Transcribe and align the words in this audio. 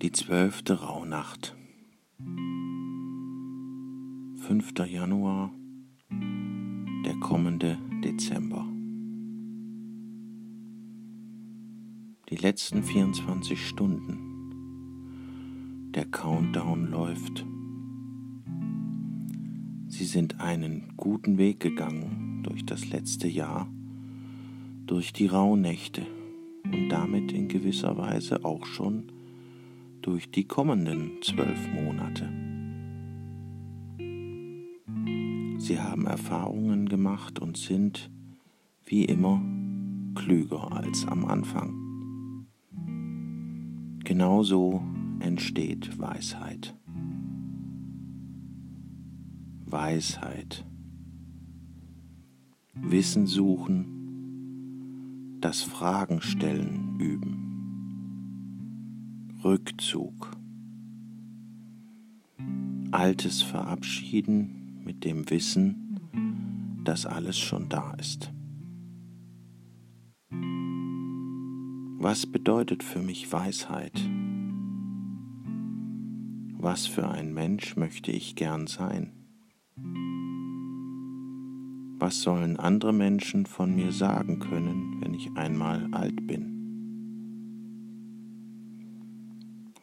Die 0.00 0.12
zwölfte 0.12 0.80
Rauhnacht. 0.80 1.56
5. 4.46 4.72
Januar, 4.86 5.50
der 7.04 7.16
kommende 7.16 7.76
Dezember. 8.04 8.64
Die 12.30 12.36
letzten 12.36 12.84
24 12.84 13.66
Stunden. 13.66 15.90
Der 15.96 16.04
Countdown 16.04 16.92
läuft. 16.92 17.44
Sie 19.88 20.04
sind 20.04 20.38
einen 20.38 20.92
guten 20.96 21.38
Weg 21.38 21.58
gegangen 21.58 22.44
durch 22.44 22.64
das 22.64 22.88
letzte 22.88 23.26
Jahr, 23.26 23.68
durch 24.86 25.12
die 25.12 25.26
Rauhnächte 25.26 26.06
und 26.62 26.88
damit 26.88 27.32
in 27.32 27.48
gewisser 27.48 27.98
Weise 27.98 28.44
auch 28.44 28.64
schon 28.64 29.17
durch 30.02 30.30
die 30.30 30.44
kommenden 30.44 31.22
zwölf 31.22 31.68
Monate. 31.72 32.28
Sie 35.58 35.80
haben 35.80 36.06
Erfahrungen 36.06 36.88
gemacht 36.88 37.38
und 37.40 37.56
sind, 37.56 38.10
wie 38.84 39.04
immer, 39.04 39.42
klüger 40.14 40.72
als 40.72 41.06
am 41.06 41.24
Anfang. 41.24 42.46
Genauso 44.04 44.82
entsteht 45.20 45.98
Weisheit. 45.98 46.74
Weisheit. 49.66 50.64
Wissen 52.74 53.26
suchen, 53.26 53.98
das 55.40 55.62
Fragen 55.62 56.22
stellen 56.22 56.96
üben. 56.98 57.47
Rückzug. 59.44 60.32
Altes 62.90 63.40
verabschieden 63.40 64.80
mit 64.84 65.04
dem 65.04 65.30
Wissen, 65.30 66.00
dass 66.82 67.06
alles 67.06 67.38
schon 67.38 67.68
da 67.68 67.94
ist. 67.94 68.32
Was 72.00 72.26
bedeutet 72.26 72.82
für 72.82 73.00
mich 73.00 73.32
Weisheit? 73.32 74.00
Was 76.58 76.88
für 76.88 77.08
ein 77.08 77.32
Mensch 77.32 77.76
möchte 77.76 78.10
ich 78.10 78.34
gern 78.34 78.66
sein? 78.66 79.12
Was 82.00 82.22
sollen 82.22 82.56
andere 82.56 82.92
Menschen 82.92 83.46
von 83.46 83.72
mir 83.72 83.92
sagen 83.92 84.40
können, 84.40 85.00
wenn 85.00 85.14
ich 85.14 85.30
einmal 85.36 85.86
alt 85.92 86.26
bin? 86.26 86.57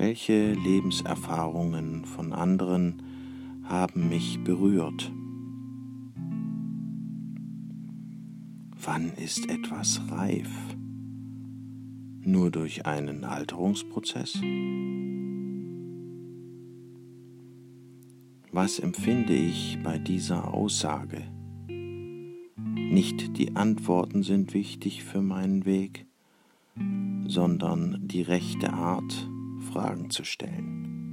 Welche 0.00 0.54
Lebenserfahrungen 0.54 2.06
von 2.06 2.32
anderen 2.32 3.02
haben 3.64 4.08
mich 4.08 4.42
berührt? 4.42 5.12
Wann 8.82 9.12
ist 9.22 9.50
etwas 9.50 10.00
reif? 10.10 10.48
Nur 12.22 12.50
durch 12.50 12.86
einen 12.86 13.24
Alterungsprozess? 13.24 14.40
Was 18.52 18.78
empfinde 18.78 19.34
ich 19.34 19.78
bei 19.84 19.98
dieser 19.98 20.54
Aussage? 20.54 21.24
Nicht 21.68 23.36
die 23.36 23.54
Antworten 23.54 24.22
sind 24.22 24.54
wichtig 24.54 25.04
für 25.04 25.20
meinen 25.20 25.66
Weg, 25.66 26.06
sondern 27.26 28.08
die 28.08 28.22
rechte 28.22 28.72
Art, 28.72 29.28
Fragen 29.72 30.10
zu 30.10 30.24
stellen. 30.24 31.09